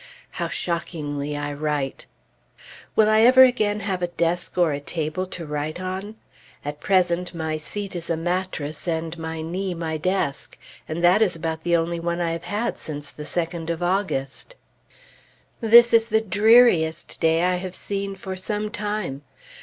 How 0.31 0.47
shockingly 0.47 1.37
I 1.37 1.53
write! 1.53 2.07
Will 2.95 3.07
I 3.07 3.19
ever 3.21 3.43
again 3.43 3.81
have 3.81 4.01
a 4.01 4.07
desk 4.07 4.57
or 4.57 4.71
a 4.71 4.79
table 4.79 5.27
to 5.27 5.45
write 5.45 5.79
on? 5.79 6.15
At 6.65 6.79
present, 6.79 7.35
my 7.35 7.57
seat 7.57 7.95
is 7.95 8.09
a 8.09 8.17
mattress, 8.17 8.87
and 8.87 9.15
my 9.19 9.43
knee 9.43 9.75
my 9.75 9.97
desk; 9.97 10.57
and 10.89 11.03
that 11.03 11.21
is 11.21 11.35
about 11.35 11.61
the 11.61 11.75
only 11.75 11.99
one 11.99 12.19
I 12.19 12.31
have 12.31 12.45
had 12.45 12.79
since 12.79 13.11
the 13.11 13.21
2d 13.21 13.69
of 13.69 13.83
August. 13.83 14.55
This 15.59 15.93
is 15.93 16.05
the 16.05 16.19
dreariest 16.21 17.19
day 17.21 17.43
I 17.43 17.57
have 17.57 17.75
seen 17.75 18.15
for 18.15 18.35
some 18.35 18.71
time. 18.71 19.21